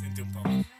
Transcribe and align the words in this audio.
Sente 0.00 0.22
um 0.22 0.32
palma. 0.32 0.77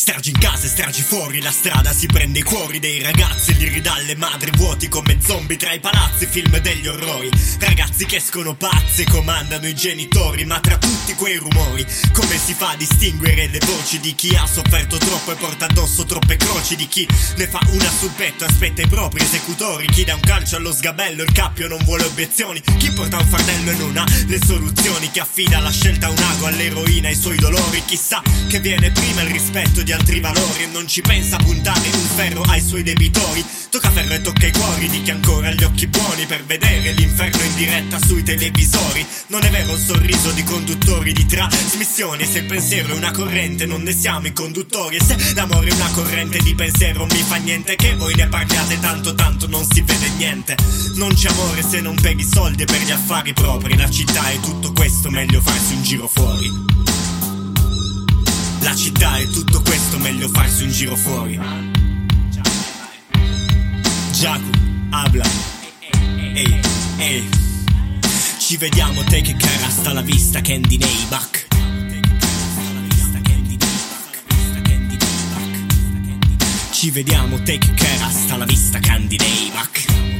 Stragi 0.00 0.30
in 0.30 0.38
casa 0.38 0.64
e 0.64 0.68
stragi 0.70 1.02
fuori, 1.02 1.42
la 1.42 1.50
strada 1.50 1.92
si 1.92 2.06
prende 2.06 2.38
i 2.38 2.42
cuori 2.42 2.78
dei 2.78 3.02
ragazzi, 3.02 3.54
li 3.58 3.68
ridalle 3.68 4.16
madri 4.16 4.50
vuoti 4.56 4.88
come 4.88 5.18
zombie 5.22 5.58
tra 5.58 5.74
i 5.74 5.78
palazzi, 5.78 6.24
film 6.24 6.56
degli 6.56 6.86
orrori. 6.86 7.28
Ragazzi 7.58 8.06
che 8.06 8.16
escono 8.16 8.54
pazzi, 8.54 9.04
comandano 9.04 9.66
i 9.66 9.74
genitori, 9.74 10.46
ma 10.46 10.58
tra 10.58 10.78
tutti 10.78 11.12
quei 11.12 11.36
rumori, 11.36 11.84
come 12.14 12.38
si 12.38 12.54
fa 12.54 12.70
a 12.70 12.76
distinguere 12.76 13.48
le 13.48 13.58
voci 13.62 14.00
di 14.00 14.14
chi 14.14 14.34
ha 14.34 14.46
sofferto 14.46 14.96
troppo 14.96 15.32
e 15.32 15.34
porta 15.34 15.66
addosso 15.66 16.06
troppe 16.06 16.36
croci, 16.36 16.76
di 16.76 16.88
chi 16.88 17.06
ne 17.36 17.46
fa 17.46 17.60
una 17.66 17.90
sul 17.90 18.12
petto 18.16 18.44
e 18.44 18.46
aspetta 18.46 18.80
i 18.80 18.88
propri 18.88 19.22
esecutori, 19.22 19.86
chi 19.88 20.04
dà 20.04 20.14
un 20.14 20.22
calcio 20.22 20.56
allo 20.56 20.72
sgabello, 20.72 21.24
il 21.24 21.32
cappio 21.32 21.68
non 21.68 21.84
vuole 21.84 22.04
obiezioni, 22.04 22.62
chi 22.78 22.90
porta 22.92 23.18
un 23.18 23.26
fardello 23.26 23.70
e 23.70 23.74
non 23.74 23.98
ha 23.98 24.06
le 24.26 24.40
soluzioni, 24.42 25.10
chi 25.10 25.18
affida 25.18 25.60
la 25.60 25.70
scelta 25.70 26.06
a 26.06 26.10
un 26.10 26.16
ago, 26.16 26.46
all'eroina, 26.46 27.08
ai 27.08 27.16
suoi 27.16 27.36
dolori, 27.36 27.82
chissà 27.84 28.22
che 28.48 28.60
viene 28.60 28.90
prima 28.92 29.20
il 29.20 29.28
rispetto 29.28 29.82
di 29.82 29.88
altri 30.00 30.20
valori 30.20 30.62
e 30.62 30.66
non 30.66 30.88
ci 30.88 31.02
pensa 31.02 31.36
a 31.36 31.42
puntare 31.42 31.88
un 31.92 32.06
ferro 32.14 32.42
ai 32.42 32.60
suoi 32.60 32.82
debitori. 32.82 33.44
Tocca 33.70 33.90
ferro 33.90 34.14
e 34.14 34.20
tocca 34.20 34.46
i 34.46 34.52
cuori 34.52 34.88
di 34.88 35.02
chi 35.02 35.10
ancora 35.10 35.48
ha 35.48 35.52
gli 35.52 35.62
occhi 35.62 35.86
buoni 35.86 36.26
per 36.26 36.44
vedere 36.44 36.92
l'inferno 36.92 37.42
in 37.42 37.54
diretta 37.54 37.98
sui 38.04 38.22
televisori. 38.22 39.06
Non 39.28 39.42
è 39.44 39.50
vero 39.50 39.74
il 39.74 39.78
sorriso 39.78 40.30
di 40.32 40.42
conduttori 40.42 41.12
di 41.12 41.26
trasmissioni. 41.26 42.24
Se 42.24 42.38
il 42.38 42.46
pensiero 42.46 42.94
è 42.94 42.96
una 42.96 43.12
corrente, 43.12 43.66
non 43.66 43.82
ne 43.82 43.92
siamo 43.92 44.26
i 44.26 44.32
conduttori. 44.32 44.96
E 44.96 45.04
se 45.04 45.16
l'amore 45.34 45.68
è 45.68 45.74
una 45.74 45.90
corrente 45.90 46.38
di 46.38 46.54
pensiero, 46.54 47.04
mi 47.04 47.22
fa 47.22 47.36
niente 47.36 47.76
che 47.76 47.94
voi 47.94 48.14
ne 48.14 48.26
parliate 48.26 48.80
tanto, 48.80 49.14
tanto 49.14 49.46
non 49.46 49.64
si 49.70 49.82
vede 49.82 50.08
niente. 50.16 50.56
Non 50.96 51.14
c'è 51.14 51.28
amore 51.28 51.62
se 51.62 51.80
non 51.80 51.94
peghi 52.00 52.24
soldi 52.24 52.64
per 52.64 52.80
gli 52.80 52.90
affari 52.90 53.32
propri. 53.32 53.76
La 53.76 53.90
città 53.90 54.30
è 54.30 54.40
tutto 54.40 54.72
questo, 54.72 55.10
meglio 55.10 55.40
farsi 55.40 55.74
un 55.74 55.82
giro 55.82 56.08
fuori. 56.08 56.88
La 58.62 58.74
città 58.76 59.16
è 59.16 59.26
tutto 59.28 59.59
meglio 60.00 60.28
farsi 60.28 60.64
un 60.64 60.70
giro 60.70 60.96
fuori. 60.96 61.38
Giacomo, 64.12 64.50
habla. 64.90 65.24
Ehi, 66.34 66.60
ehi. 66.98 67.28
Ci 68.38 68.56
vediamo, 68.56 69.02
te 69.04 69.20
che 69.20 69.34
cara, 69.34 69.66
hasta 69.66 69.92
la 69.92 70.00
vista, 70.00 70.40
Candy 70.40 70.76
Neyback. 70.76 71.46
Ci 76.70 76.90
vediamo, 76.90 77.42
te 77.42 77.58
che 77.58 77.74
cara, 77.74 78.06
hasta 78.06 78.36
la 78.36 78.44
vista, 78.44 78.78
Candy 78.80 79.16
Neyback. 79.16 80.19